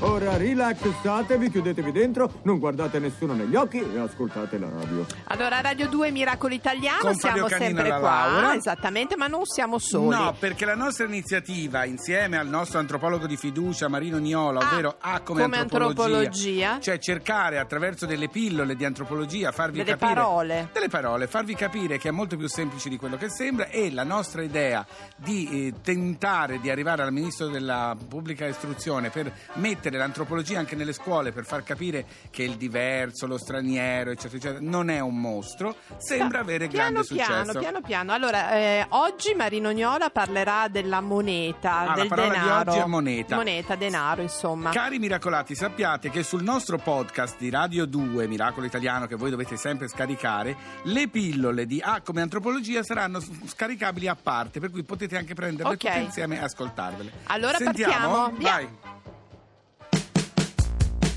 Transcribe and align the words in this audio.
Ora 0.00 0.36
rilassatevi, 0.36 1.50
chiudetevi 1.50 1.92
dentro, 1.92 2.30
non 2.42 2.58
guardate 2.58 2.98
nessuno 2.98 3.32
negli 3.32 3.54
occhi 3.56 3.78
e 3.78 3.98
ascoltate 3.98 4.58
la 4.58 4.68
radio. 4.68 5.06
Allora, 5.28 5.62
Radio 5.62 5.88
2 5.88 6.10
Miracolo 6.10 6.52
Italiano, 6.52 6.98
Con 7.00 7.14
siamo 7.14 7.36
Fabio 7.38 7.48
Canino 7.56 7.66
sempre 7.78 7.90
alla 7.90 7.98
qua, 8.00 8.26
Laura. 8.30 8.54
esattamente, 8.54 9.16
ma 9.16 9.28
non 9.28 9.46
siamo 9.46 9.78
soli. 9.78 10.14
No, 10.14 10.34
perché 10.38 10.66
la 10.66 10.74
nostra 10.74 11.06
iniziativa, 11.06 11.84
insieme 11.86 12.36
al 12.36 12.48
nostro 12.48 12.78
antropologo 12.80 13.26
di 13.26 13.38
fiducia 13.38 13.88
Marino 13.88 14.18
Niola, 14.18 14.60
Ah, 14.60 14.72
ovvero 14.72 14.96
A 15.00 15.20
come, 15.20 15.42
come 15.42 15.56
antropologia. 15.56 16.78
cioè 16.80 16.98
cercare 16.98 17.58
attraverso 17.58 18.04
delle 18.04 18.28
pillole 18.28 18.76
di 18.76 18.84
antropologia 18.84 19.52
farvi 19.52 19.78
Delle 19.78 19.92
capire 19.96 20.14
parole. 20.20 20.68
delle 20.72 20.88
parole, 20.88 21.26
farvi 21.26 21.54
capire 21.54 21.96
che 21.96 22.08
è 22.08 22.12
molto 22.12 22.36
più 22.36 22.46
semplice 22.48 22.90
di 22.90 22.98
quello 22.98 23.16
che 23.16 23.30
sembra 23.30 23.68
e 23.68 23.90
la 23.90 24.04
nostra 24.04 24.42
idea 24.42 24.86
di 25.16 25.48
eh, 25.68 25.74
tentare 25.82 26.60
di 26.60 26.68
arrivare 26.70 27.02
al 27.02 27.12
ministro 27.12 27.48
della 27.48 27.96
pubblica 28.08 28.44
istruzione 28.46 29.08
per 29.08 29.29
mettere 29.54 29.96
l'antropologia 29.98 30.58
anche 30.58 30.76
nelle 30.76 30.92
scuole 30.92 31.32
per 31.32 31.44
far 31.44 31.62
capire 31.62 32.04
che 32.30 32.42
il 32.42 32.56
diverso, 32.56 33.26
lo 33.26 33.38
straniero, 33.38 34.10
eccetera, 34.10 34.36
eccetera, 34.36 34.58
non 34.62 34.90
è 34.90 35.00
un 35.00 35.18
mostro, 35.20 35.76
sembra 35.98 36.40
avere 36.40 36.68
piano 36.68 36.90
grande 37.02 37.08
piano, 37.14 37.34
successo. 37.44 37.58
piano 37.58 37.80
piano. 37.80 38.12
Allora, 38.12 38.52
eh, 38.56 38.86
oggi 38.90 39.34
Marino 39.34 39.72
Gnola 39.72 40.10
parlerà 40.10 40.68
della 40.68 41.00
moneta, 41.00 41.78
Ah, 41.80 41.84
la 41.86 41.94
del 41.94 42.08
parola 42.08 42.28
di 42.28 42.38
denaro. 42.38 42.70
oggi 42.72 42.80
è 42.80 42.84
moneta. 42.86 43.36
Moneta, 43.36 43.74
denaro, 43.76 44.22
insomma. 44.22 44.70
Cari 44.70 44.98
miracolati, 44.98 45.54
sappiate 45.54 46.10
che 46.10 46.22
sul 46.22 46.42
nostro 46.42 46.78
podcast 46.78 47.36
di 47.38 47.50
Radio 47.50 47.86
2, 47.86 48.26
Miracolo 48.26 48.66
Italiano, 48.66 49.06
che 49.06 49.16
voi 49.16 49.30
dovete 49.30 49.56
sempre 49.56 49.88
scaricare, 49.88 50.56
le 50.84 51.08
pillole 51.08 51.66
di 51.66 51.80
A 51.84 52.00
come 52.02 52.20
antropologia 52.20 52.82
saranno 52.82 53.20
scaricabili 53.46 54.08
a 54.08 54.16
parte, 54.20 54.60
per 54.60 54.70
cui 54.70 54.82
potete 54.82 55.16
anche 55.16 55.34
prenderle 55.34 55.72
Ok. 55.72 55.78
tutte 55.78 55.98
insieme 55.98 56.36
e 56.38 56.42
ascoltarvele. 56.44 57.12
Allora 57.26 57.56
Sentiamo? 57.58 58.30
partiamo? 58.30 58.32
Vai. 58.38 58.89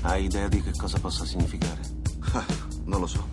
Hai 0.04 0.24
idea 0.24 0.48
di 0.48 0.60
che 0.60 0.72
cosa 0.76 1.00
possa 1.00 1.24
significare? 1.24 1.80
Ah, 2.34 2.44
non 2.84 3.00
lo 3.00 3.06
so. 3.06 3.26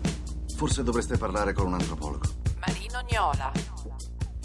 Forse 0.56 0.82
dovreste 0.82 1.18
parlare 1.18 1.52
con 1.52 1.66
un 1.66 1.74
antropologo. 1.74 2.26
Marino 2.60 3.02
Gnola. 3.10 3.52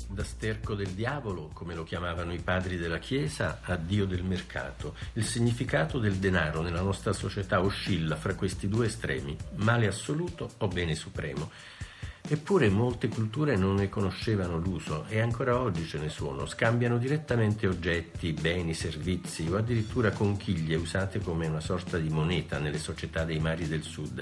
Da 0.09 0.23
sterco 0.25 0.75
del 0.75 0.89
diavolo, 0.89 1.49
come 1.53 1.73
lo 1.73 1.83
chiamavano 1.83 2.33
i 2.33 2.39
padri 2.39 2.75
della 2.75 2.99
Chiesa, 2.99 3.61
a 3.63 3.77
Dio 3.77 4.05
del 4.05 4.25
mercato. 4.25 4.95
Il 5.13 5.23
significato 5.23 5.99
del 5.99 6.15
denaro 6.15 6.61
nella 6.61 6.81
nostra 6.81 7.13
società 7.13 7.61
oscilla 7.61 8.17
fra 8.17 8.35
questi 8.35 8.67
due 8.67 8.87
estremi, 8.87 9.37
male 9.55 9.87
assoluto 9.87 10.49
o 10.57 10.67
bene 10.67 10.95
supremo. 10.95 11.49
Eppure 12.29 12.67
molte 12.67 13.07
culture 13.07 13.55
non 13.55 13.75
ne 13.75 13.87
conoscevano 13.87 14.57
l'uso 14.57 15.05
e 15.07 15.21
ancora 15.21 15.61
oggi 15.61 15.85
ce 15.85 15.97
ne 15.97 16.09
sono. 16.09 16.45
Scambiano 16.45 16.97
direttamente 16.97 17.67
oggetti, 17.67 18.33
beni, 18.33 18.73
servizi 18.73 19.47
o 19.49 19.55
addirittura 19.55 20.11
conchiglie 20.11 20.75
usate 20.75 21.19
come 21.19 21.47
una 21.47 21.61
sorta 21.61 21.97
di 21.97 22.09
moneta 22.09 22.59
nelle 22.59 22.79
società 22.79 23.23
dei 23.23 23.39
mari 23.39 23.69
del 23.69 23.83
sud. 23.83 24.21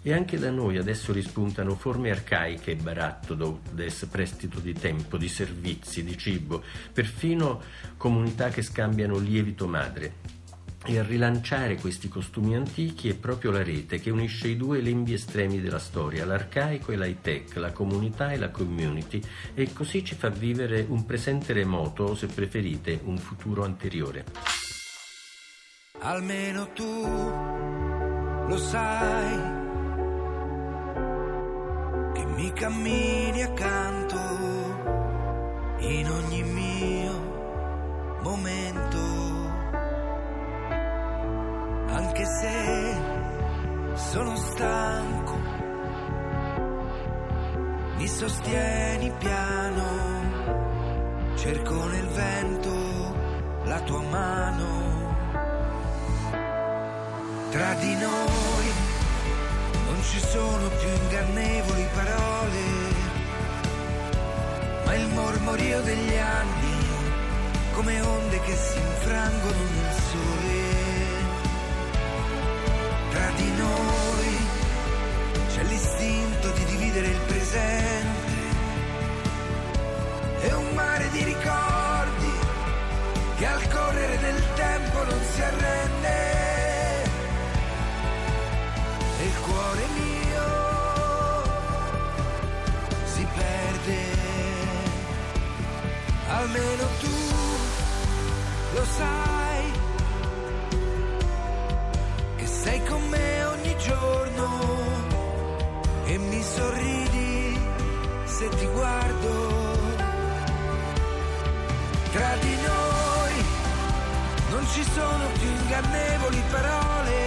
E 0.00 0.12
anche 0.14 0.38
da 0.38 0.50
noi 0.50 0.78
adesso 0.78 1.12
rispuntano 1.12 1.74
forme 1.74 2.10
arcaiche 2.10 2.70
e 2.70 2.76
baratto 2.76 3.60
des 3.72 4.08
prestito 4.10 4.58
di 4.58 4.72
tempo, 4.72 5.18
di 5.18 5.28
servizi, 5.28 6.02
di 6.02 6.16
cibo, 6.16 6.62
perfino 6.94 7.60
comunità 7.98 8.48
che 8.48 8.62
scambiano 8.62 9.18
lievito 9.18 9.68
madre. 9.68 10.37
E 10.84 10.98
a 10.98 11.02
rilanciare 11.02 11.76
questi 11.76 12.08
costumi 12.08 12.54
antichi 12.54 13.08
è 13.08 13.14
proprio 13.14 13.50
la 13.50 13.62
rete 13.62 14.00
che 14.00 14.10
unisce 14.10 14.48
i 14.48 14.56
due 14.56 14.80
lembi 14.80 15.12
estremi 15.12 15.60
della 15.60 15.78
storia, 15.78 16.24
l'arcaico 16.24 16.92
e 16.92 16.96
l'high 16.96 17.20
tech, 17.20 17.56
la 17.56 17.72
comunità 17.72 18.30
e 18.30 18.38
la 18.38 18.50
community, 18.50 19.20
e 19.54 19.72
così 19.72 20.04
ci 20.04 20.14
fa 20.14 20.30
vivere 20.30 20.86
un 20.88 21.04
presente 21.04 21.52
remoto 21.52 22.04
o, 22.04 22.14
se 22.14 22.26
preferite, 22.26 23.00
un 23.04 23.18
futuro 23.18 23.64
anteriore. 23.64 24.24
Almeno 26.00 26.72
tu 26.72 26.84
lo 28.46 28.56
sai 28.56 29.56
che 32.14 32.24
mi 32.24 32.52
cammini 32.52 33.42
accanto 33.42 34.16
in 35.80 36.08
ogni 36.08 36.42
mio 36.44 38.20
momento. 38.22 39.27
Anche 41.98 42.24
se 42.26 42.96
sono 43.94 44.36
stanco, 44.36 45.36
mi 47.96 48.06
sostieni 48.06 49.12
piano, 49.18 49.84
cerco 51.34 51.86
nel 51.86 52.06
vento 52.06 52.72
la 53.64 53.80
tua 53.80 54.00
mano. 54.02 55.16
Tra 57.50 57.74
di 57.74 57.94
noi 57.96 58.72
non 59.86 60.00
ci 60.04 60.20
sono 60.20 60.68
più 60.68 60.88
ingannevoli 61.02 61.88
parole, 61.94 62.62
ma 64.84 64.94
il 64.94 65.08
mormorio 65.08 65.80
degli 65.82 66.16
anni, 66.16 66.76
come 67.72 68.00
onde 68.00 68.40
che 68.42 68.54
si 68.54 68.78
infrangono 68.78 69.62
nel 69.74 69.92
sole. 69.94 70.47
Di 73.38 73.50
noi. 73.56 74.30
C'è 75.54 75.62
l'istinto 75.64 76.50
di 76.50 76.64
dividere 76.64 77.06
il 77.06 77.20
presente. 77.26 78.36
E 80.40 80.52
un 80.52 80.74
mare 80.74 81.08
di 81.10 81.24
ricordi 81.24 82.32
che 83.38 83.46
al 83.46 83.68
correre 83.68 84.18
del 84.18 84.42
tempo 84.54 85.04
non 85.04 85.20
si 85.32 85.42
arrende. 85.42 86.16
E 89.20 89.24
il 89.24 89.38
cuore 89.40 89.86
mio 89.98 90.48
si 93.14 93.26
perde, 93.34 94.00
almeno 96.28 96.84
tu 97.00 97.16
lo 98.74 98.84
sai, 98.84 99.37
sorridi 106.58 107.60
se 108.24 108.48
ti 108.58 108.66
guardo. 108.66 109.32
Tra 112.12 112.32
di 112.40 112.54
noi 112.72 113.34
non 114.50 114.66
ci 114.72 114.82
sono 114.82 115.24
più 115.38 115.48
ingannevoli 115.48 116.42
parole 116.50 117.26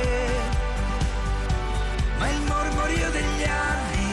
ma 2.17 2.29
il 2.29 2.41
mormorio 2.41 3.09
degli 3.09 3.43
anni, 3.43 4.09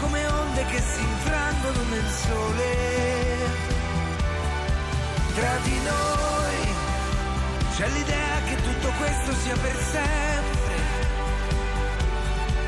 come 0.00 0.26
onde 0.26 0.64
che 0.66 0.80
si 0.80 1.00
infrangono 1.00 1.82
nel 1.90 2.08
sole. 2.24 2.68
Tra 5.34 5.54
di 5.64 5.78
noi 5.92 6.58
c'è 7.74 7.88
l'idea 7.88 8.36
che 8.46 8.56
tutto 8.62 8.88
questo 8.98 9.32
sia 9.42 9.56
per 9.56 9.76
sempre, 9.96 10.74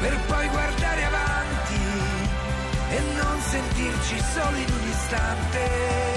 per 0.00 0.18
poi 0.26 0.48
guardare 0.48 1.04
avanti 1.04 1.41
e 2.94 3.00
non 3.16 3.40
sentirci 3.40 4.18
soli 4.34 4.62
in 4.62 4.70
un 4.70 4.88
istante. 4.88 6.10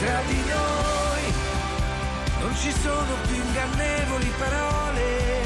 Tra 0.00 0.20
di 0.26 0.40
noi 0.56 1.34
non 2.40 2.54
ci 2.56 2.72
sono 2.72 3.14
più 3.26 3.34
ingannevoli 3.34 4.32
parole, 4.38 5.42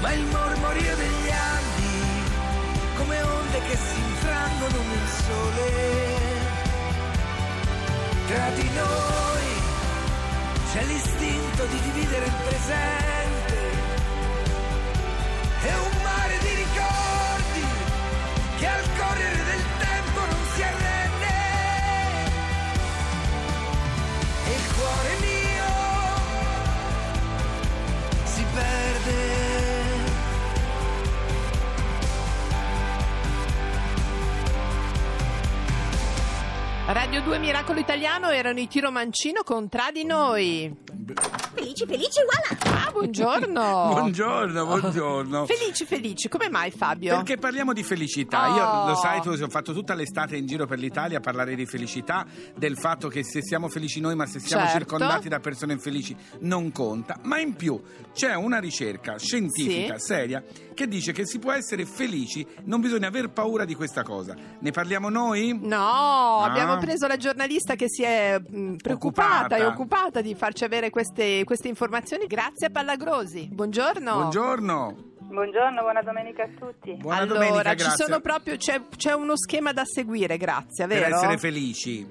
ma 0.00 0.12
il 0.12 0.24
mormorio 0.24 0.96
degli 0.96 1.30
anni, 1.30 1.51
onde 3.52 3.68
che 3.68 3.76
si 3.76 3.98
infrangono 3.98 4.82
nel 4.82 5.08
sole. 5.08 5.70
Tra 8.26 8.50
di 8.50 8.70
noi 8.70 9.60
c'è 10.72 10.84
l'istinto 10.84 11.66
di 11.66 11.80
dividere 11.80 12.26
il 12.26 12.34
presente 12.46 13.21
Radio 37.12 37.28
2 37.28 37.38
Miracolo 37.40 37.78
Italiano 37.78 38.30
erano 38.30 38.58
i 38.58 38.66
Tiro 38.68 38.90
Mancino 38.90 39.42
con 39.42 39.68
Tra 39.68 39.90
di 39.92 40.02
noi. 40.02 40.74
Felici, 41.54 41.84
felici, 41.84 42.20
voilà! 42.24 42.84
Ah, 42.86 42.90
buongiorno. 42.90 43.88
Buongiorno, 43.92 44.64
buongiorno. 44.64 45.44
Felici, 45.46 45.84
felici. 45.84 46.28
Come 46.28 46.48
mai 46.48 46.70
Fabio? 46.70 47.16
Perché 47.16 47.36
parliamo 47.36 47.74
di 47.74 47.82
felicità. 47.82 48.50
Oh. 48.50 48.56
Io 48.56 48.88
lo 48.88 48.94
sai, 48.96 49.20
tu 49.20 49.28
ho 49.28 49.48
fatto 49.48 49.74
tutta 49.74 49.92
l'estate 49.94 50.36
in 50.36 50.46
giro 50.46 50.64
per 50.66 50.78
l'Italia 50.78 51.18
a 51.18 51.20
parlare 51.20 51.54
di 51.54 51.66
felicità, 51.66 52.24
del 52.56 52.78
fatto 52.78 53.08
che 53.08 53.22
se 53.24 53.42
siamo 53.42 53.68
felici 53.68 54.00
noi, 54.00 54.14
ma 54.16 54.24
se 54.26 54.38
siamo 54.40 54.62
Certo. 54.64 54.78
circondati 54.78 55.28
da 55.28 55.38
persone 55.40 55.74
infelici 55.74 56.16
non 56.40 56.72
conta. 56.72 57.18
Ma 57.24 57.38
in 57.38 57.54
più 57.56 57.80
c'è 58.14 58.34
una 58.34 58.58
ricerca 58.58 59.18
scientifica 59.18 59.98
Sì. 59.98 60.04
seria 60.06 60.42
che 60.74 60.88
dice 60.88 61.12
che 61.12 61.26
si 61.26 61.38
può 61.38 61.52
essere 61.52 61.84
felici, 61.84 62.46
non 62.64 62.80
bisogna 62.80 63.08
aver 63.08 63.28
paura 63.30 63.64
di 63.66 63.74
questa 63.74 64.02
cosa. 64.02 64.34
Ne 64.60 64.70
parliamo 64.70 65.10
noi? 65.10 65.58
No, 65.60 65.76
Ah. 66.40 66.44
abbiamo 66.44 66.78
preso 66.78 67.01
la 67.06 67.16
giornalista 67.16 67.74
che 67.74 67.88
si 67.88 68.02
è 68.02 68.38
mh, 68.38 68.76
preoccupata 68.76 69.56
Occupata. 69.56 69.56
e 69.56 69.64
occupata 69.64 70.20
di 70.20 70.34
farci 70.34 70.64
avere 70.64 70.90
queste, 70.90 71.44
queste 71.44 71.68
informazioni. 71.68 72.26
Grazie 72.26 72.68
a 72.68 72.70
Pallagrosi. 72.70 73.48
Buongiorno. 73.50 74.12
Buongiorno. 74.12 75.10
Buongiorno, 75.32 75.80
buona 75.80 76.02
domenica 76.02 76.42
a 76.42 76.48
tutti. 76.58 76.92
Buona 76.92 77.20
allora, 77.20 77.46
domenica, 77.46 77.74
ci 77.74 77.90
sono 77.90 78.20
proprio 78.20 78.56
c'è, 78.56 78.82
c'è 78.94 79.12
uno 79.14 79.34
schema 79.34 79.72
da 79.72 79.84
seguire, 79.86 80.36
grazie, 80.36 80.86
per 80.86 80.98
vero? 80.98 81.14
essere 81.14 81.38
felici. 81.38 82.06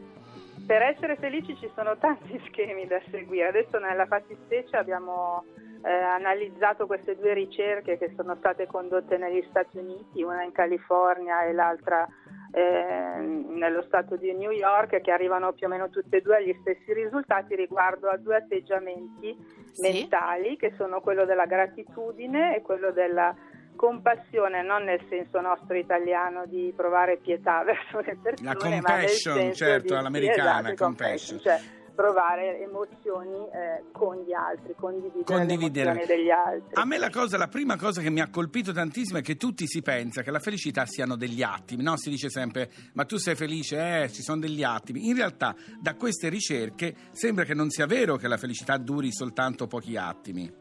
Per 0.65 0.81
essere 0.81 1.17
felici 1.17 1.55
ci 1.59 1.69
sono 1.75 1.97
tanti 1.97 2.41
schemi 2.49 2.87
da 2.87 2.99
seguire. 3.11 3.49
Adesso 3.49 3.77
nella 3.77 4.07
fattispecie 4.07 4.75
abbiamo 4.75 5.43
eh, 5.83 5.91
analizzato 5.91 6.87
queste 6.87 7.15
due 7.15 7.33
ricerche 7.33 7.99
che 7.99 8.11
sono 8.15 8.35
state 8.39 8.65
condotte 8.65 9.17
negli 9.17 9.45
Stati 9.49 9.77
Uniti, 9.77 10.23
una 10.23 10.43
in 10.43 10.51
California 10.51 11.43
e 11.43 11.53
l'altra 11.53 12.07
eh, 12.53 13.19
nello 13.19 13.81
stato 13.83 14.15
di 14.17 14.33
New 14.33 14.51
York, 14.51 14.99
che 15.01 15.11
arrivano 15.11 15.53
più 15.53 15.67
o 15.67 15.69
meno 15.69 15.89
tutte 15.89 16.17
e 16.17 16.21
due 16.21 16.37
agli 16.37 16.55
stessi 16.61 16.93
risultati 16.93 17.55
riguardo 17.55 18.09
a 18.09 18.17
due 18.17 18.35
atteggiamenti 18.37 19.35
Sì. 19.71 19.81
mentali, 19.81 20.57
che 20.57 20.73
sono 20.77 20.99
quello 21.01 21.25
della 21.25 21.45
gratitudine 21.45 22.55
e 22.57 22.61
quello 22.61 22.91
della 22.91 23.33
compassione, 23.75 24.61
non 24.61 24.83
nel 24.83 25.01
senso 25.09 25.39
nostro 25.41 25.75
italiano 25.77 26.45
di 26.45 26.73
provare 26.75 27.17
pietà 27.17 27.63
verso 27.65 27.99
le 27.99 28.17
persone, 28.21 28.47
La 28.53 28.57
ma 28.59 28.67
nel 28.69 28.81
compassion, 28.83 29.35
senso 29.35 29.63
certo, 29.65 29.93
di- 29.93 29.99
all'americana, 29.99 30.59
esatto, 30.71 30.83
compassion. 30.83 31.39
cioè 31.39 31.59
provare 32.01 32.59
emozioni 32.61 33.37
eh, 33.53 33.83
con 33.91 34.23
gli 34.23 34.33
altri, 34.33 34.73
condividere, 34.75 35.23
Condividere. 35.23 35.93
le 35.93 36.05
degli 36.07 36.31
altri. 36.31 36.73
A 36.73 36.83
me 36.83 36.97
la, 36.97 37.11
cosa, 37.11 37.37
la 37.37 37.47
prima 37.47 37.77
cosa 37.77 38.01
che 38.01 38.09
mi 38.09 38.21
ha 38.21 38.29
colpito 38.29 38.71
tantissimo 38.71 39.19
è 39.19 39.21
che 39.21 39.35
tutti 39.35 39.67
si 39.67 39.83
pensa 39.83 40.23
che 40.23 40.31
la 40.31 40.39
felicità 40.39 40.85
siano 40.87 41.15
degli 41.15 41.43
attimi, 41.43 41.83
no? 41.83 41.95
Si 41.97 42.09
dice 42.09 42.29
sempre, 42.31 42.71
ma 42.93 43.05
tu 43.05 43.17
sei 43.17 43.35
felice? 43.35 44.03
Eh, 44.03 44.11
ci 44.11 44.23
sono 44.23 44.39
degli 44.39 44.63
attimi. 44.63 45.07
In 45.07 45.15
realtà, 45.15 45.55
da 45.79 45.93
queste 45.93 46.29
ricerche 46.29 46.95
sembra 47.11 47.43
che 47.43 47.53
non 47.53 47.69
sia 47.69 47.85
vero 47.85 48.15
che 48.15 48.27
la 48.27 48.37
felicità 48.37 48.77
duri 48.77 49.11
soltanto 49.11 49.67
pochi 49.67 49.95
attimi. 49.95 50.60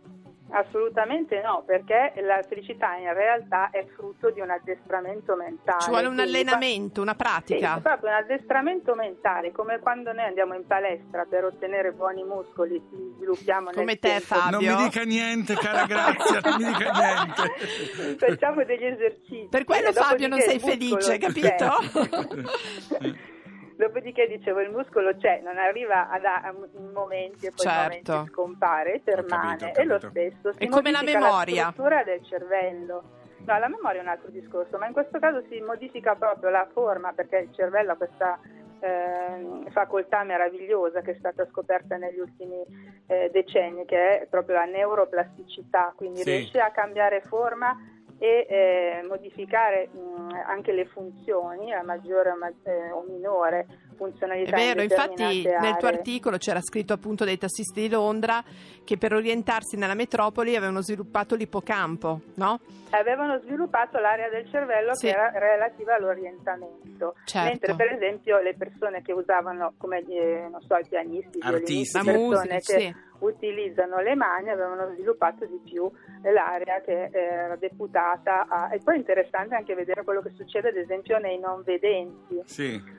Assolutamente 0.53 1.41
no, 1.43 1.63
perché 1.65 2.13
la 2.23 2.43
felicità 2.49 2.95
in 2.97 3.13
realtà 3.13 3.71
è 3.71 3.87
frutto 3.95 4.31
di 4.31 4.41
un 4.41 4.51
addestramento 4.51 5.37
mentale. 5.37 5.81
Ci 5.81 5.91
vuole 5.91 6.07
un 6.09 6.19
allenamento, 6.19 7.01
una 7.01 7.13
Sì, 7.13 7.17
pratica. 7.19 7.77
è 7.77 7.81
proprio 7.81 8.11
un 8.11 8.17
addestramento 8.17 8.95
mentale, 8.95 9.53
come 9.53 9.79
quando 9.79 10.13
noi 10.13 10.25
andiamo 10.25 10.55
in 10.55 10.67
palestra 10.67 11.25
per 11.29 11.45
ottenere 11.45 11.93
buoni 11.93 12.25
muscoli, 12.25 12.83
ci 12.91 13.13
sviluppiamo 13.17 13.67
nel 13.67 13.75
Come 13.75 13.99
te, 13.99 14.09
tempo. 14.09 14.25
Fabio. 14.25 14.71
Non 14.71 14.79
mi 14.79 14.85
dica 14.89 15.03
niente, 15.05 15.55
cara 15.55 15.87
Grazia, 15.87 16.41
non 16.43 16.57
mi 16.59 16.65
dica 16.65 16.91
niente. 16.91 18.17
Facciamo 18.27 18.65
degli 18.65 18.85
esercizi. 18.85 19.49
Per 19.51 19.65
quello, 19.65 19.93
Fabio, 19.93 20.29
non 20.29 20.41
sei 20.41 20.59
muscolo 20.59 20.59
felice, 20.59 21.19
capito? 21.19 21.67
Dopodiché 23.81 24.27
dicevo 24.27 24.61
il 24.61 24.69
muscolo 24.71 25.17
c'è, 25.17 25.41
non 25.43 25.57
arriva 25.57 26.11
ad 26.11 26.23
a, 26.27 26.53
in 26.77 26.91
momenti 26.93 27.47
e 27.47 27.51
poi 27.51 27.65
Certo. 27.67 28.13
momenti 28.13 28.31
scompare, 28.31 29.01
permane 29.03 29.55
Ho 29.55 29.57
capito, 29.57 29.81
ho 29.81 29.83
e 29.83 29.87
lo 29.87 29.99
stesso 30.11 30.53
si 30.53 30.65
È 30.65 30.69
come 30.69 30.91
la 30.91 31.01
memoria. 31.03 31.63
struttura 31.71 32.05
del 32.05 32.23
cervello. 32.27 33.03
No, 33.47 33.59
la 33.59 33.69
memoria 33.69 34.01
è 34.01 34.03
un 34.03 34.09
altro 34.11 34.29
discorso, 34.31 34.77
ma 34.77 34.87
in 34.87 34.93
questo 34.93 35.19
caso 35.19 35.43
si 35.49 35.59
modifica 35.61 36.15
proprio 36.15 36.51
la 36.51 36.69
forma 36.75 37.15
perché 37.15 37.39
il 37.39 37.55
cervello 37.55 37.93
ha 37.93 37.97
questa 37.97 38.39
ehm, 38.81 39.71
facoltà 39.71 40.25
meravigliosa 40.25 41.01
che 41.01 41.13
è 41.13 41.17
stata 41.19 41.47
scoperta 41.47 41.97
negli 41.97 42.19
ultimi 42.19 42.63
eh, 43.07 43.31
decenni, 43.33 43.87
che 43.87 44.21
è 44.21 44.27
proprio 44.27 44.57
la 44.57 44.67
neuroplasticità, 44.67 45.95
quindi 45.97 46.23
Sì. 46.23 46.29
riesce 46.31 46.61
a 46.61 46.71
cambiare 46.71 47.23
forma 47.23 47.75
e 48.23 48.47
eh, 48.51 49.07
modificare 49.09 49.89
mh, 49.89 50.43
anche 50.47 50.73
le 50.73 50.85
funzioni 50.85 51.73
a 51.73 51.83
maggiore 51.83 52.31
o, 52.31 52.37
ma- 52.37 52.53
eh, 52.65 52.91
o 52.91 53.03
minore 53.09 53.67
È 53.91 53.95
funzionalità. 53.97 54.59
in 54.59 54.67
vero, 54.67 54.83
infatti 54.83 55.15
determinate 55.43 55.67
nel 55.67 55.77
tuo 55.79 55.89
aree. 55.89 55.99
articolo 55.99 56.37
c'era 56.37 56.61
scritto 56.61 56.93
appunto 56.93 57.25
dei 57.25 57.39
tassisti 57.39 57.81
di 57.81 57.89
Londra 57.89 58.45
che 58.85 58.99
per 58.99 59.15
orientarsi 59.15 59.77
nella 59.79 59.95
metropoli 59.95 60.55
avevano 60.55 60.83
sviluppato 60.83 61.35
l'ippocampo, 61.35 62.21
no? 62.35 62.61
avevano 62.91 63.39
sviluppato 63.41 63.99
l'area 63.99 64.29
del 64.29 64.51
cervello 64.51 64.95
Sì. 64.95 65.07
che 65.07 65.13
era 65.13 65.31
relativa 65.39 65.95
all'orientamento, 65.95 67.15
Certo. 67.25 67.49
mentre 67.49 67.75
per 67.75 67.93
esempio 67.95 68.39
le 68.41 68.55
persone 68.55 69.01
che 69.01 69.13
usavano 69.13 69.73
come 69.79 70.05
eh, 70.09 70.47
non 70.51 70.61
so, 70.61 70.77
i 70.77 70.85
pianisti, 70.87 71.39
i 71.39 71.41
violinisti, 71.43 71.99
persone 72.05 72.19
musica, 72.19 72.55
che 72.57 72.61
sì. 72.81 72.95
Utilizzano 73.21 74.01
le 74.01 74.15
mani 74.15 74.51
avevano 74.51 74.93
sviluppato 74.93 75.47
di 75.47 75.61
più 75.65 75.91
l'area 76.23 76.81
che 76.81 77.11
era 77.13 77.57
deputata 77.57 78.47
a... 78.49 78.73
E 78.73 78.81
poi 78.83 78.97
è 78.97 78.99
interessante 78.99 79.55
anche 79.55 79.75
vedere 79.75 80.05
quello 80.05 80.21
che 80.21 80.31
succede 80.31 80.69
ad 80.69 80.77
esempio 80.77 81.19
nei 81.19 81.39
non 81.39 81.63
vedenti. 81.63 82.41
Sì. 82.45 82.99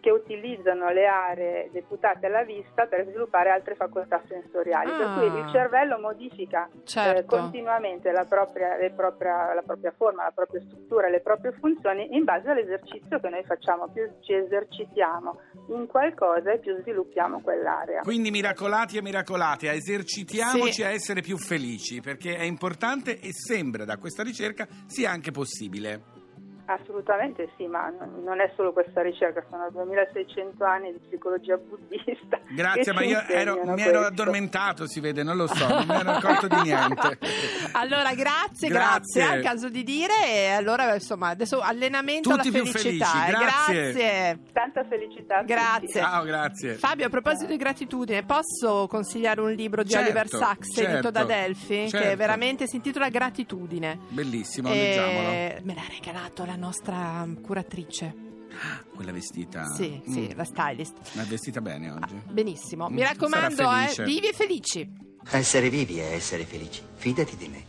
Che 0.00 0.10
utilizzano 0.10 0.90
le 0.90 1.06
aree 1.06 1.70
deputate 1.72 2.26
alla 2.26 2.42
vista 2.44 2.86
per 2.86 3.06
sviluppare 3.08 3.50
altre 3.50 3.74
facoltà 3.74 4.20
sensoriali. 4.28 4.90
Per 4.90 5.06
Ah. 5.06 5.14
cui 5.14 5.26
il 5.40 5.48
cervello 5.50 5.98
modifica 5.98 6.68
eh, 6.68 6.84
Certo. 6.84 7.36
continuamente 7.36 8.10
la 8.12 8.24
propria, 8.26 8.76
le 8.76 8.90
propria- 8.90 9.54
la 9.54 9.62
propria 9.62 9.92
forma, 9.96 10.24
la 10.24 10.32
propria 10.32 10.60
struttura, 10.60 11.08
le 11.08 11.20
proprie 11.20 11.52
funzioni 11.52 12.14
in 12.14 12.24
base 12.24 12.50
all'esercizio 12.50 13.18
che 13.18 13.28
noi 13.30 13.42
facciamo. 13.44 13.88
Più 13.88 14.02
ci 14.20 14.34
esercitiamo 14.34 15.40
in 15.68 15.86
qualcosa 15.86 16.52
e 16.52 16.58
più 16.58 16.76
sviluppiamo 16.80 17.40
quell'area. 17.40 18.00
Quindi 18.02 18.30
miracolati 18.30 18.98
e 18.98 19.02
miracolate, 19.02 19.70
esercitiamoci 19.70 20.72
Sì. 20.72 20.84
a 20.84 20.90
essere 20.90 21.22
più 21.22 21.38
felici, 21.38 22.00
perché 22.00 22.36
è 22.36 22.42
importante 22.42 23.18
e 23.18 23.30
sembra 23.32 23.84
da 23.84 23.96
questa 23.96 24.22
ricerca 24.22 24.66
sia 24.86 25.10
anche 25.10 25.30
possibile. 25.30 26.18
Assolutamente 26.72 27.50
sì, 27.56 27.66
ma 27.66 27.92
non 28.22 28.40
è 28.40 28.52
solo 28.54 28.72
questa 28.72 29.02
ricerca, 29.02 29.44
sono 29.50 29.68
2600 29.72 30.64
anni 30.64 30.92
di 30.92 30.98
psicologia 31.08 31.56
buddista. 31.56 32.38
Grazie, 32.54 32.82
che 32.84 32.92
ma 32.92 33.02
io 33.02 33.20
ero- 33.26 33.54
mi 33.64 33.80
ero 33.82 33.98
questo. 33.98 33.98
addormentato, 34.06 34.86
si 34.86 35.00
vede, 35.00 35.24
non 35.24 35.36
lo 35.36 35.48
so, 35.48 35.66
non 35.66 35.84
mi 35.86 35.94
ero 35.94 36.10
accorto 36.10 36.46
di 36.46 36.60
niente. 36.62 37.18
Allora, 37.72 38.12
grazie, 38.14 38.68
Grazie. 38.68 39.22
grazie, 39.22 39.22
al 39.22 39.42
caso 39.42 39.68
di 39.68 39.84
dire. 39.84 40.12
E 40.26 40.50
allora, 40.50 40.92
insomma, 40.94 41.28
adesso 41.28 41.60
allenamento 41.60 42.28
Tutti 42.30 42.48
alla 42.48 42.58
più 42.62 42.66
felicità. 42.70 43.06
felici, 43.06 43.26
eh. 43.28 43.30
grazie. 43.38 43.92
grazie. 43.92 44.38
Tanta 44.52 44.84
felicità. 44.84 45.42
Grazie. 45.42 46.00
Ciao, 46.00 46.24
grazie. 46.24 46.74
Fabio, 46.74 47.06
a 47.06 47.08
proposito 47.08 47.46
di 47.46 47.56
gratitudine, 47.56 48.24
posso 48.24 48.86
consigliare 48.88 49.40
un 49.40 49.52
libro 49.52 49.82
di 49.84 49.90
Certo, 49.90 50.04
Oliver 50.04 50.28
Sacks 50.28 50.76
edito 50.76 50.90
certo, 50.92 51.10
da 51.10 51.24
Delphi 51.24 51.82
che 51.84 51.88
certo. 51.88 52.16
veramente 52.16 52.66
si 52.66 52.76
intitola 52.76 53.08
Gratitudine. 53.08 53.98
Bellissimo, 54.08 54.68
E 54.70 54.74
leggiamolo. 54.74 55.28
me 55.62 55.74
l'ha 55.74 55.86
regalato 55.88 56.44
la 56.44 56.56
nostra 56.60 57.26
curatrice. 57.42 58.14
Quella 58.94 59.12
vestita. 59.12 59.64
Sì, 59.74 60.00
Mm. 60.06 60.12
sì, 60.12 60.34
la 60.34 60.44
stylist. 60.44 61.14
Ma 61.14 61.22
è 61.22 61.24
vestita 61.26 61.60
bene 61.60 61.90
oggi. 61.90 62.20
Benissimo. 62.30 62.88
Mm, 62.88 62.94
Mi 62.94 63.02
raccomando, 63.02 63.62
eh, 63.62 64.04
vivi 64.04 64.28
e 64.28 64.32
felici. 64.32 64.88
Essere 65.30 65.68
vivi 65.70 65.98
è 65.98 66.12
essere 66.12 66.44
felici. 66.44 66.82
Fidati 66.94 67.36
di 67.36 67.48
me. 67.48 67.64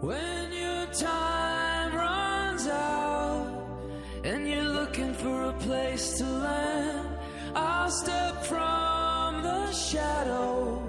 When 0.00 0.52
your 0.52 0.88
time 0.90 1.94
runs 1.94 2.66
out 2.66 4.24
and 4.24 4.46
you're 4.46 4.68
looking 4.68 5.14
for 5.14 5.44
a 5.48 5.52
place 5.54 6.16
to 6.18 6.24
land, 6.24 7.18
I'll 7.54 7.90
step 7.90 8.42
from 8.44 9.42
the 9.42 9.70
shadow 9.72 10.80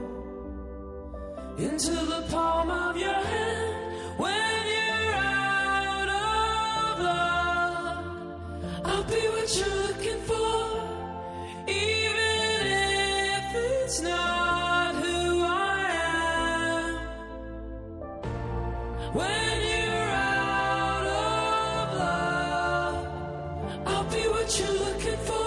into 1.58 1.92
the 2.06 2.24
palm 2.32 2.70
of 2.70 2.96
your 2.98 3.13
hand. 3.13 3.62
You're 9.10 9.75
looking 9.88 10.22
for, 10.22 10.81
even 11.67 12.67
if 12.67 13.55
it's 13.55 14.01
not 14.01 14.95
who 14.95 15.43
I 15.43 15.89
am. 15.91 16.95
When 19.13 19.62
you're 19.62 20.12
out 20.15 21.05
of 21.05 21.93
love 22.00 23.07
I'll 23.86 24.05
be 24.05 24.27
with 24.27 24.60
you 24.60 24.69
looking 24.86 25.17
for, 25.17 25.42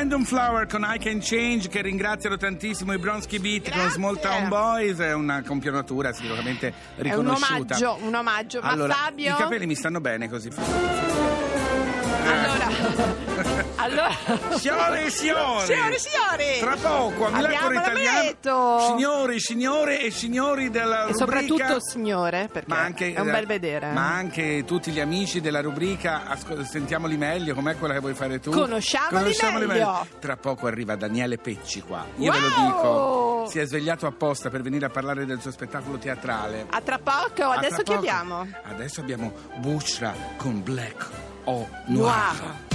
Brandon 0.00 0.24
Flower 0.24 0.66
con 0.66 0.82
I 0.82 0.98
Can 0.98 1.20
Change 1.20 1.68
che 1.68 1.82
ringraziano 1.82 2.38
tantissimo 2.38 2.94
i 2.94 2.98
Bronski 2.98 3.38
Beat 3.38 3.64
con 3.64 3.72
Grazie. 3.72 3.90
Small 3.90 4.18
Town 4.18 4.48
Boys 4.48 4.96
è 4.96 5.12
una 5.12 5.42
campionatura 5.42 6.10
sicuramente 6.14 6.68
È 6.68 6.72
un 6.72 7.02
riconosciuta. 7.02 7.76
omaggio, 7.76 7.98
un 8.06 8.14
omaggio. 8.14 8.60
Ma 8.62 8.70
allora, 8.70 8.94
Fabio... 8.94 9.34
i 9.34 9.36
capelli 9.36 9.66
mi 9.66 9.74
stanno 9.74 10.00
bene 10.00 10.30
così. 10.30 10.48
Allora... 12.24 13.19
allora... 13.90 14.58
Signore, 14.58 15.10
signore! 15.10 15.64
Signore, 15.66 15.98
signore! 15.98 16.58
Tra 16.60 16.76
poco, 16.76 17.26
a 17.26 17.30
Milano 17.30 17.72
Italiano, 17.72 18.80
signori, 18.86 19.40
signore 19.40 20.00
e 20.02 20.10
signori 20.10 20.70
della 20.70 21.06
E 21.06 21.12
rubrica... 21.12 21.18
soprattutto 21.18 21.80
signore, 21.80 22.48
perché 22.52 22.72
anche, 22.74 23.12
è 23.12 23.20
un 23.20 23.30
bel 23.30 23.46
vedere. 23.46 23.88
eh. 23.90 23.92
Ma 23.92 24.12
anche 24.12 24.64
tutti 24.64 24.90
gli 24.90 25.00
amici 25.00 25.40
della 25.40 25.60
rubrica, 25.60 26.26
ascol- 26.26 26.66
sentiamoli 26.66 27.16
meglio, 27.16 27.54
com'è 27.54 27.76
quella 27.76 27.94
che 27.94 28.00
vuoi 28.00 28.14
fare 28.14 28.40
tu? 28.40 28.50
Conosciamoli 28.50 29.66
meglio. 29.66 30.06
Tra 30.18 30.36
poco 30.36 30.66
arriva 30.66 30.96
Daniele 30.96 31.38
Pecci 31.38 31.80
qua. 31.82 32.04
Io 32.16 32.30
ve 32.32 32.38
lo 32.38 32.48
Wow! 32.48 32.64
dico. 32.66 33.50
Si 33.50 33.58
è 33.58 33.66
svegliato 33.66 34.06
apposta 34.06 34.50
per 34.50 34.62
venire 34.62 34.86
a 34.86 34.90
parlare 34.90 35.24
del 35.26 35.40
suo 35.40 35.50
spettacolo 35.50 35.98
teatrale. 35.98 36.66
A 36.70 36.80
tra 36.80 36.98
poco, 36.98 37.42
A 37.44 37.54
adesso 37.54 37.76
tra 37.82 37.84
poco. 37.84 37.98
abbiamo? 37.98 38.46
Adesso 38.64 39.00
abbiamo 39.00 39.32
Bushra 39.56 40.14
con 40.36 40.62
Black 40.62 41.06
o 41.44 41.68
Noir. 41.86 42.12
Noir. 42.42 42.69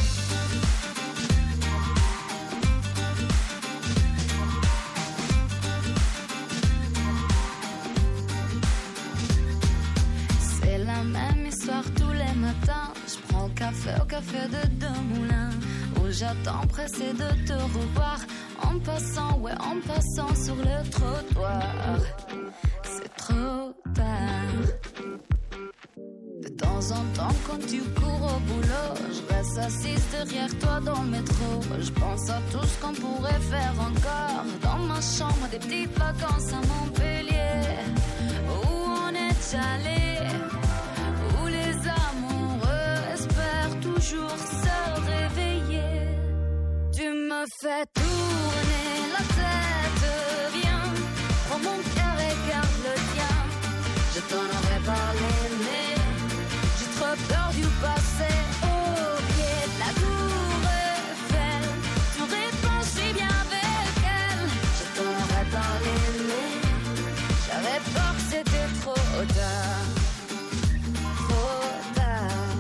Au 14.02 14.06
café 14.06 14.48
de 14.48 14.68
deux 14.76 15.00
moulins. 15.14 15.50
Où 15.98 16.12
j'attends 16.12 16.66
pressé 16.68 17.14
de 17.14 17.46
te 17.48 17.54
revoir. 17.54 18.20
En 18.62 18.80
passant, 18.80 19.40
ouais, 19.40 19.54
en 19.54 19.80
passant 19.88 20.34
sur 20.36 20.56
le 20.56 20.90
trottoir. 20.90 22.00
C'est 22.84 23.16
trop 23.16 23.74
tard. 23.94 24.66
De 26.44 26.50
temps 26.50 26.92
en 26.92 27.04
temps, 27.18 27.36
quand 27.48 27.60
tu 27.68 27.82
cours 28.00 28.36
au 28.36 28.40
boulot, 28.48 28.92
je 29.16 29.34
reste 29.34 29.58
assise 29.58 30.06
derrière 30.12 30.58
toi 30.60 30.80
dans 30.82 31.02
le 31.02 31.10
métro. 31.10 31.62
Je 31.80 31.92
pense 31.92 32.30
à 32.30 32.40
tout 32.52 32.66
ce 32.66 32.82
qu'on 32.82 32.94
pourrait 32.94 33.42
faire 33.52 33.74
encore. 33.80 34.46
Dans 34.62 34.80
ma 34.86 35.02
chambre, 35.02 35.48
des 35.52 35.60
petites 35.60 35.98
vacances 35.98 36.54
à 36.54 36.62
Montpellier. 36.68 37.64
Où 38.48 38.68
on 39.08 39.10
est 39.10 39.56
allé, 39.56 40.05
fais 47.66 47.86
tourner 48.00 48.90
la 49.16 49.24
tête, 49.40 50.06
viens, 50.56 50.88
prends 51.48 51.62
mon 51.68 51.80
cœur 51.96 52.18
et 52.28 52.36
garde 52.50 52.78
le 52.88 52.96
tien. 53.12 53.36
Je 54.14 54.20
t'en 54.30 54.46
aurais 54.58 54.84
parlé, 54.94 55.32
mais 55.66 55.96
j'ai 56.78 56.90
trop 56.96 57.16
peur 57.30 57.50
du 57.60 57.66
passé. 57.84 58.32
Au 58.70 58.78
pied 59.34 59.58
de 59.74 59.78
la 59.84 59.92
tour 60.02 60.60
Eiffel, 60.84 61.64
tu 62.14 62.22
si 62.94 63.08
bien 63.18 63.34
avec 63.46 63.96
elle. 64.20 64.48
Je 64.78 64.86
t'en 64.96 65.12
aurais 65.24 65.48
parlé, 65.60 65.96
mais 66.30 66.52
j'avais 67.46 67.80
peur 67.96 68.12
que 68.18 68.26
c'était 68.32 68.70
trop 68.82 69.24
tard. 69.40 69.88
Trop 71.30 71.70
tard. 71.98 72.52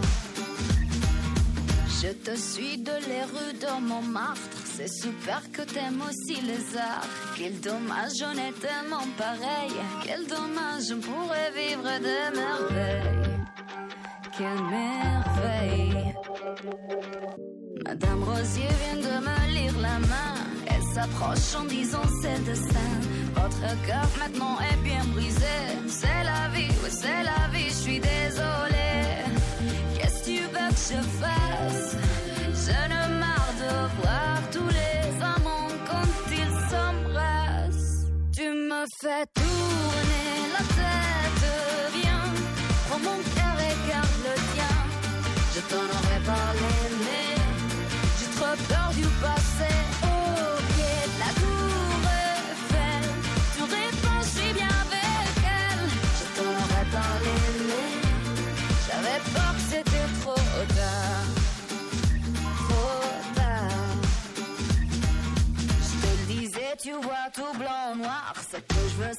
Je 2.02 2.10
te 2.26 2.36
suis 2.36 2.78
de 2.80 2.96
les 3.10 3.24
rues 3.34 3.56
de 3.64 3.72
Montmartre. 3.88 4.65
C'est 4.78 4.90
super 4.90 5.42
que 5.54 5.62
t'aimes 5.62 6.02
aussi 6.02 6.42
les 6.42 6.78
arts. 6.78 7.08
Quel 7.38 7.58
dommage, 7.62 8.22
on 8.22 8.34
est 8.34 8.60
tellement 8.60 9.08
pareil. 9.18 9.72
Quel 10.04 10.28
dommage, 10.28 10.92
on 10.92 11.00
pourrait 11.00 11.52
vivre 11.56 11.90
des 12.00 12.30
merveilles. 12.36 13.46
Quelle 14.38 14.64
merveille. 14.64 16.14
Madame 17.86 18.24
Rosier 18.24 18.68
vient 18.84 19.02
de 19.02 19.16
me 19.28 19.54
lire 19.54 19.80
la 19.80 20.00
main. 20.00 20.36
Elle 20.68 20.84
s'approche 20.94 21.56
en 21.58 21.64
disant 21.64 22.04
c'est 22.22 22.44
destin. 22.44 22.92
Votre 23.34 23.86
cœur 23.88 24.10
maintenant 24.20 24.58
est 24.60 24.84
bien 24.84 25.06
brisé. 25.14 25.58
C'est 25.88 26.24
la 26.26 26.50
vie, 26.50 26.74
oui, 26.84 26.90
c'est 26.90 27.24
la 27.24 27.48
vie, 27.54 27.70
je 27.70 27.82
suis 27.86 28.00
désolée. 28.02 29.24
Qu'est-ce 29.98 30.20
que 30.20 30.26
tu 30.26 30.42
veux 30.42 30.70
que 30.70 30.76
je 30.76 31.02
fasse? 31.22 31.45
Fais 39.06 39.26
tourner 39.36 40.30
la 40.56 40.64
tête, 40.80 41.46
viens, 41.94 42.28
prends 42.88 43.02
mon 43.08 43.20
cœur 43.36 43.58
et 43.68 43.76
garde 43.88 44.18
le 44.28 44.36
tien. 44.52 44.76
Je 45.54 45.62
t'en 45.70 45.86
aurais 45.98 46.24
parlé, 46.26 47.05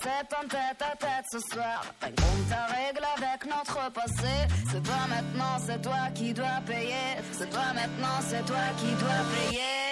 cette 0.07 0.33
en 0.35 0.49
tête 0.49 0.83
à 0.83 0.97
tête 0.97 1.27
ce 1.33 1.39
soir. 1.53 1.85
Compte 2.01 2.49
ta 2.49 2.67
règle 2.67 3.05
avec 3.17 3.45
notre 3.47 3.91
passé. 3.93 4.35
C'est 4.71 4.83
toi 4.83 5.03
maintenant, 5.09 5.57
c'est 5.67 5.83
toi 5.83 6.09
qui 6.15 6.33
dois 6.33 6.61
payer. 6.65 7.17
C'est 7.33 7.51
toi 7.51 7.73
maintenant, 7.75 8.19
c'est 8.21 8.45
toi 8.47 8.67
qui 8.79 8.93
dois 9.03 9.23
payer. 9.35 9.86